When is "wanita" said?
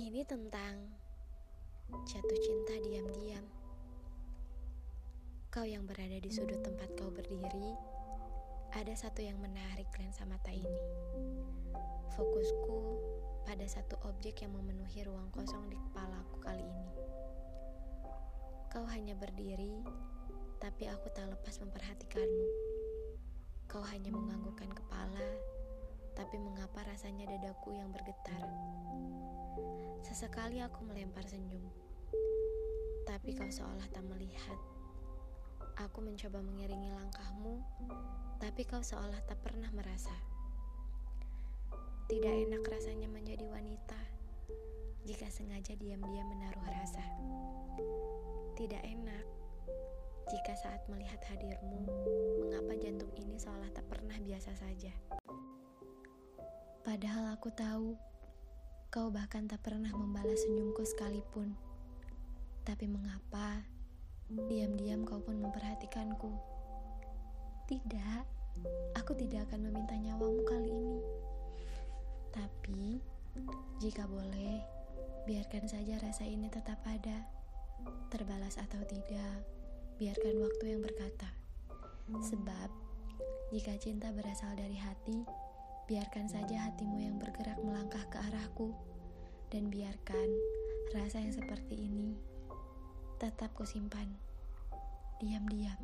43.54-44.02